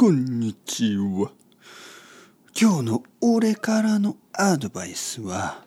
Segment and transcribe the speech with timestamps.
[0.00, 1.32] こんにちは。
[2.56, 5.64] 今日の俺からのアドバイスは、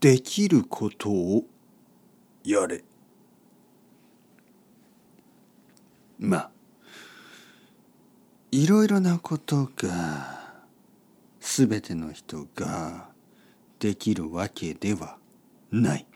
[0.00, 1.44] できることを
[2.42, 2.82] やれ。
[6.18, 6.50] まあ、
[8.50, 10.64] いろいろなことが、
[11.38, 13.10] すべての人が
[13.78, 15.18] できるわけでは
[15.70, 16.06] ない。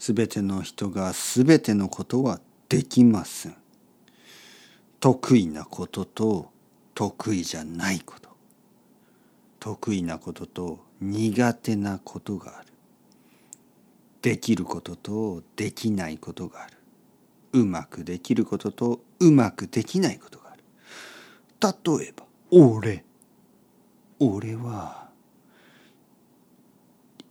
[0.00, 3.65] すべての人がすべてのことはできません。
[5.06, 6.50] 得意なことと
[6.92, 8.28] 得意じゃないこと。
[9.60, 12.72] 得意なことと苦手なことがある。
[14.20, 16.72] できることとできないことがある。
[17.52, 20.64] うまくできることとうまくできないことがある。
[22.00, 23.04] 例えば、俺。
[24.18, 25.08] 俺は、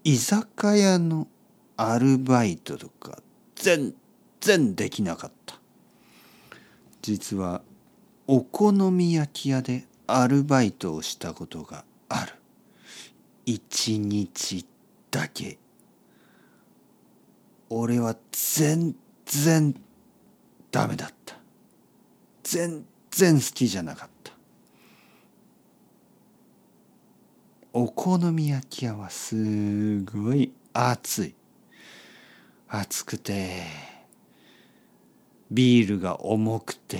[0.05, 1.27] 居酒屋の
[1.75, 3.21] アルバイトとか
[3.55, 3.93] 全
[4.39, 5.59] 然できなかった
[7.05, 7.61] 実は
[8.25, 12.33] お好み焼き屋でアルバイトをしたことがある。
[13.45, 14.65] 一日
[15.11, 15.59] だけ。
[17.69, 18.95] 俺は全
[19.27, 19.75] 然
[20.71, 21.35] ダメだった。
[22.41, 24.31] 全然好きじゃなかった。
[27.71, 31.35] お好み焼き屋はすごい暑い。
[32.67, 33.94] 暑くて。
[35.51, 36.97] ビールが重くて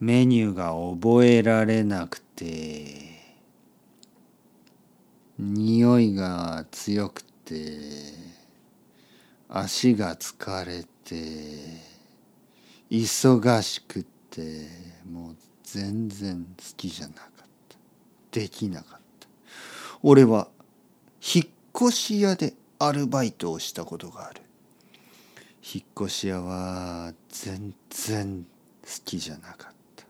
[0.00, 3.04] メニューが覚えられなくて
[5.38, 7.54] 匂いが強くて
[9.48, 11.94] 足が疲れて
[12.90, 14.68] 忙しくて
[15.10, 17.28] もう全然好きじゃなかっ
[17.68, 17.76] た。
[18.30, 19.28] できなかった。
[20.02, 20.48] 俺は
[21.20, 24.42] 引っ越し屋でアルバイトをしたことがある。
[25.66, 28.44] 引っ越し屋は全然
[28.82, 30.04] 好きじゃなかった。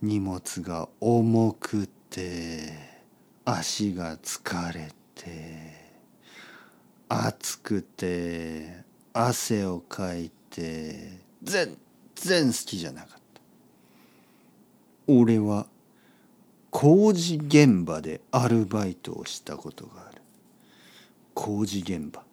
[0.00, 2.72] 荷物が重くて
[3.44, 5.74] 足が疲れて
[7.10, 8.78] 暑くて
[9.12, 11.76] 汗をかいて全
[12.14, 13.20] 然好きじゃなかった。
[15.06, 15.66] 俺は
[16.70, 20.22] 工事現場でアルバイトをしたことがある。
[21.34, 22.25] 工事現場。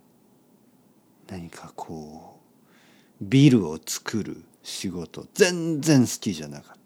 [1.34, 2.40] 何かこ
[3.20, 6.78] うビルを作る仕事全然好きじゃなかっ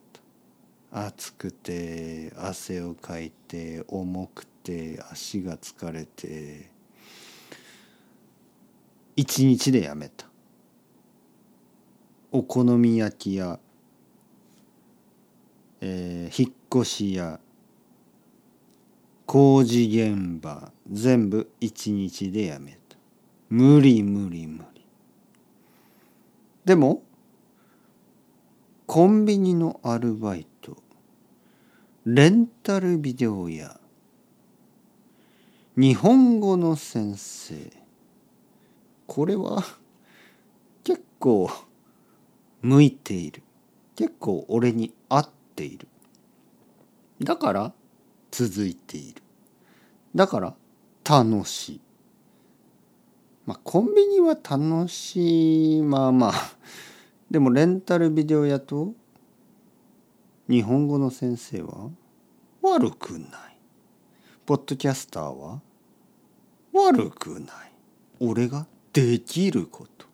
[0.89, 1.07] た。
[1.07, 6.71] 暑くて汗をかいて重くて足が疲れて
[9.17, 10.27] 一日でやめた。
[12.31, 13.59] お好み焼き屋、
[15.81, 17.41] えー、引っ越し屋
[19.25, 22.86] 工事現場全部一日でやめた。
[23.49, 24.85] 無理無理無理。
[26.65, 27.03] でも
[28.85, 30.77] コンビニのアルバイト
[32.05, 33.79] レンタルビデオ屋
[35.75, 37.55] 日本語の先生
[39.07, 39.63] これは
[40.83, 41.49] 結構
[42.61, 43.43] 向いている。
[43.95, 45.87] 結構俺に合っている。
[47.23, 47.73] だから
[48.31, 49.21] 続いている。
[50.13, 50.55] だから
[51.03, 51.81] 楽しい。
[53.47, 55.81] まあコンビニは楽しい。
[55.81, 56.33] まあまあ。
[57.31, 58.93] でもレンタルビデオ屋と
[60.49, 61.89] 日本語の先生は
[62.61, 63.57] 悪くない。
[64.45, 65.61] ポッドキャスターは
[66.73, 67.71] 悪くない。
[68.19, 70.05] 俺ができること。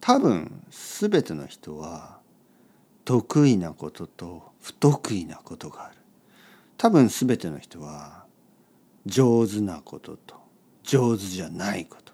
[0.00, 2.20] 多分全ての人は
[3.04, 5.96] 得意なことと不得意なことがある。
[6.76, 8.24] 多分全ての人は
[9.04, 10.43] 上手なことと
[10.84, 12.12] 上手じゃないこと。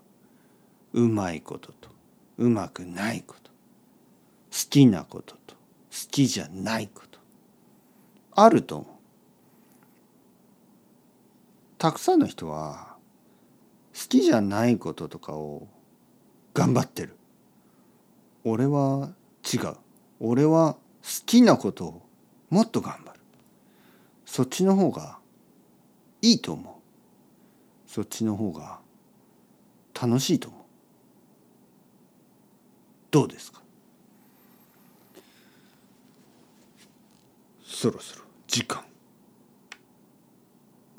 [0.95, 1.91] うまいことと。
[2.39, 3.51] うまくないこと。
[3.51, 5.55] 好きなことと。
[5.55, 7.19] 好きじゃないこと。
[8.35, 8.89] あると思う。
[11.79, 12.95] たくさんの人は
[13.93, 15.67] 好きじゃないこととかを
[16.55, 17.17] 頑張ってる。
[18.45, 19.11] 俺は
[19.53, 19.77] 違う。
[20.21, 20.81] 俺は好
[21.27, 22.03] きなことを
[22.51, 23.21] もっと頑張る。
[24.27, 25.19] そっちの方が
[26.23, 26.80] いいと思う。
[27.93, 28.79] そっちの方が
[30.01, 30.61] 楽しいと思う。
[33.11, 33.61] どうですか？
[37.65, 38.85] そろそろ時間。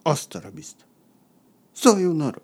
[0.03, 0.85] アスタラビスタ
[1.73, 2.39] さようなら。